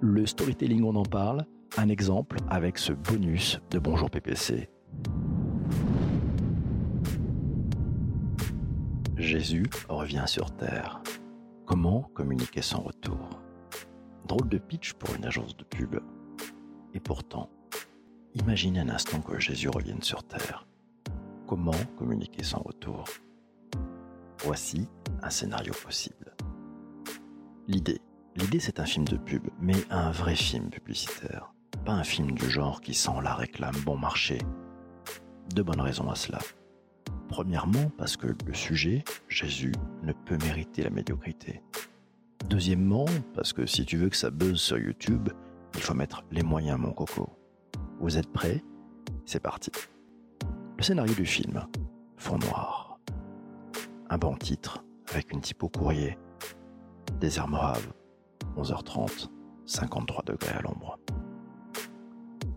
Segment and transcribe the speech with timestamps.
[0.00, 1.46] Le storytelling, on en parle.
[1.78, 4.68] Un exemple avec ce bonus de Bonjour PPC.
[9.16, 11.00] Jésus revient sur Terre.
[11.64, 13.40] Comment communiquer son retour?
[14.26, 15.98] Drôle de pitch pour une agence de pub.
[16.92, 17.48] Et pourtant,
[18.34, 20.66] imaginez un instant que Jésus revienne sur Terre.
[21.46, 23.04] Comment communiquer son retour?
[24.44, 24.88] Voici
[25.22, 26.34] un scénario possible.
[27.66, 28.00] L'idée.
[28.36, 31.54] L'idée c'est un film de pub, mais un vrai film publicitaire.
[31.86, 34.38] Pas un film du genre qui sent la réclame bon marché.
[35.54, 36.38] Deux bonnes raisons à cela.
[37.28, 39.72] Premièrement, parce que le sujet, Jésus,
[40.02, 41.62] ne peut mériter la médiocrité.
[42.50, 45.30] Deuxièmement, parce que si tu veux que ça buzz sur YouTube,
[45.74, 47.30] il faut mettre les moyens, mon coco.
[48.00, 48.62] Vous êtes prêts?
[49.24, 49.70] C'est parti.
[50.76, 51.66] Le scénario du film,
[52.18, 53.00] fond noir.
[54.10, 56.18] Un bon titre, avec une typo courrier.
[57.18, 57.92] Désert Mohave,
[58.56, 59.28] 11h30,
[59.66, 60.98] 53 degrés à l'ombre.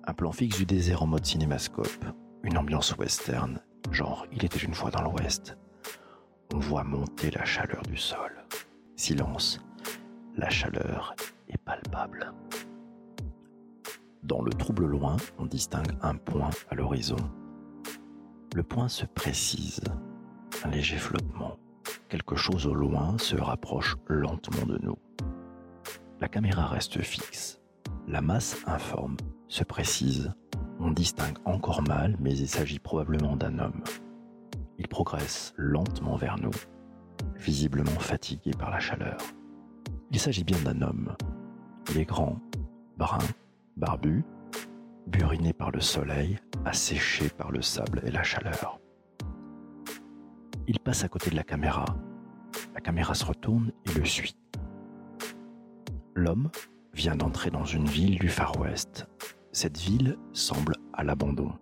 [0.05, 2.05] Un plan fixe du désert en mode cinémascope,
[2.44, 3.59] une ambiance western,
[3.91, 5.57] genre il était une fois dans l'ouest.
[6.53, 8.45] On voit monter la chaleur du sol.
[8.95, 9.59] Silence,
[10.35, 11.16] la chaleur
[11.47, 12.33] est palpable.
[14.23, 17.17] Dans le trouble loin, on distingue un point à l'horizon.
[18.55, 19.81] Le point se précise,
[20.63, 21.57] un léger flottement.
[22.09, 24.97] Quelque chose au loin se rapproche lentement de nous.
[26.22, 27.62] La caméra reste fixe.
[28.08, 29.16] La masse informe,
[29.48, 30.34] se précise.
[30.80, 33.84] On distingue encore mal, mais il s'agit probablement d'un homme.
[34.78, 36.52] Il progresse lentement vers nous,
[37.36, 39.17] visiblement fatigué par la chaleur.
[40.12, 41.16] Il s'agit bien d'un homme.
[41.90, 42.38] Il est grand,
[42.97, 43.20] brun,
[43.78, 44.25] barbu,
[45.08, 48.80] buriné par le soleil, asséché par le sable et la chaleur.
[50.67, 51.86] Il passe à côté de la caméra.
[52.75, 54.36] La caméra se retourne et le suit.
[56.20, 56.50] L'homme
[56.94, 59.08] vient d'entrer dans une ville du Far West.
[59.53, 61.53] Cette ville semble à l'abandon.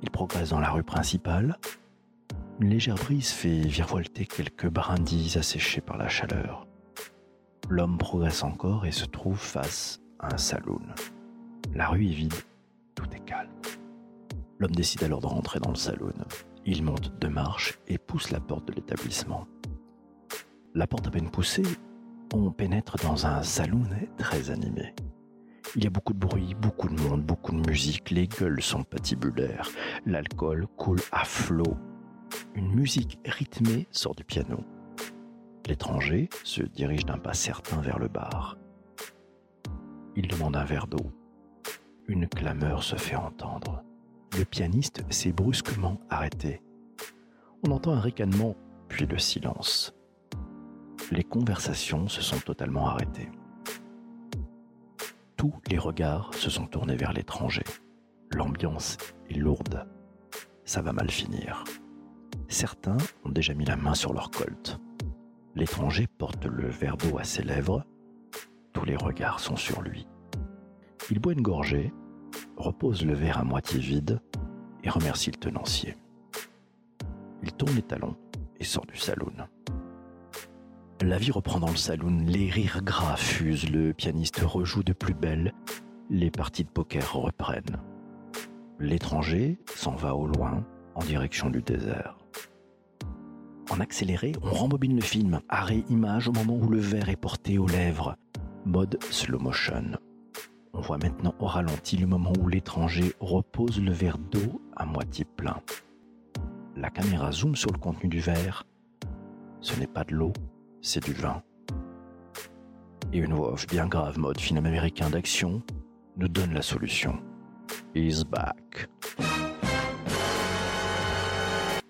[0.00, 1.58] Il progresse dans la rue principale.
[2.58, 6.66] Une légère brise fait virevolter quelques brindilles asséchées par la chaleur.
[7.68, 10.80] L'homme progresse encore et se trouve face à un saloon.
[11.74, 12.34] La rue est vide,
[12.94, 13.52] tout est calme.
[14.58, 16.14] L'homme décide alors de rentrer dans le saloon.
[16.64, 19.46] Il monte deux marches et pousse la porte de l'établissement.
[20.74, 21.62] La porte à peine poussée,
[22.32, 24.94] on pénètre dans un saloon très animé.
[25.76, 28.84] Il y a beaucoup de bruit, beaucoup de monde, beaucoup de musique, les gueules sont
[28.84, 29.68] patibulaires,
[30.06, 31.76] l'alcool coule à flot.
[32.54, 34.64] Une musique rythmée sort du piano.
[35.66, 38.56] L'étranger se dirige d'un pas certain vers le bar.
[40.16, 41.12] Il demande un verre d'eau.
[42.06, 43.82] Une clameur se fait entendre.
[44.38, 46.62] Le pianiste s'est brusquement arrêté.
[47.66, 48.56] On entend un ricanement,
[48.88, 49.97] puis le silence.
[51.10, 53.30] Les conversations se sont totalement arrêtées.
[55.38, 57.64] Tous les regards se sont tournés vers l'étranger.
[58.30, 58.98] L'ambiance
[59.30, 59.88] est lourde.
[60.64, 61.64] Ça va mal finir.
[62.48, 64.78] Certains ont déjà mis la main sur leur colt.
[65.54, 67.84] L'étranger porte le verre d'eau à ses lèvres.
[68.74, 70.06] Tous les regards sont sur lui.
[71.10, 71.90] Il boit une gorgée,
[72.58, 74.20] repose le verre à moitié vide
[74.84, 75.96] et remercie le tenancier.
[77.42, 78.16] Il tourne les talons
[78.58, 79.48] et sort du saloon.
[81.02, 85.14] La vie reprend dans le saloon, les rires gras fusent, le pianiste rejoue de plus
[85.14, 85.54] belle,
[86.10, 87.80] les parties de poker reprennent.
[88.80, 90.64] L'étranger s'en va au loin
[90.96, 92.18] en direction du désert.
[93.70, 97.58] En accéléré, on rembobine le film, arrêt image au moment où le verre est porté
[97.58, 98.16] aux lèvres,
[98.64, 99.98] mode slow motion.
[100.72, 105.24] On voit maintenant au ralenti le moment où l'étranger repose le verre d'eau à moitié
[105.24, 105.60] plein.
[106.76, 108.64] La caméra zoome sur le contenu du verre.
[109.60, 110.32] Ce n'est pas de l'eau,
[110.82, 111.42] c'est du vin.
[113.12, 115.62] Et une voix off bien grave mode film américain d'action
[116.16, 117.18] nous donne la solution.
[117.94, 118.88] He's back.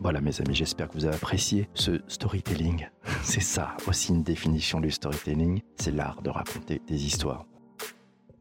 [0.00, 2.88] Voilà mes amis, j'espère que vous avez apprécié ce storytelling.
[3.22, 7.46] C'est ça aussi une définition du storytelling, c'est l'art de raconter des histoires.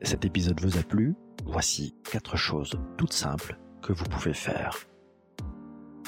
[0.02, 1.16] Cet épisode vous a plu?
[1.46, 4.78] Voici quatre choses toutes simples que vous pouvez faire.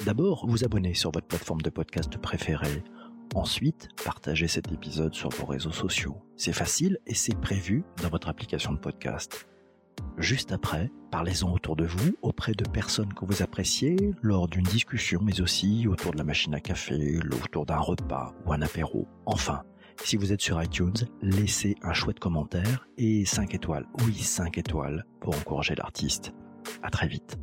[0.06, 2.84] D'abord, vous abonner sur votre plateforme de podcast préférée.
[3.36, 6.18] Ensuite, partagez cet épisode sur vos réseaux sociaux.
[6.36, 9.48] C'est facile et c'est prévu dans votre application de podcast.
[10.18, 15.22] Juste après, parlez-en autour de vous, auprès de personnes que vous appréciez, lors d'une discussion,
[15.24, 19.08] mais aussi autour de la machine à café, autour d'un repas ou un apéro.
[19.26, 19.62] Enfin,
[20.04, 23.86] si vous êtes sur iTunes, laissez un chouette commentaire et 5 étoiles.
[24.06, 26.34] Oui, 5 étoiles pour encourager l'artiste.
[26.82, 27.38] À très vite.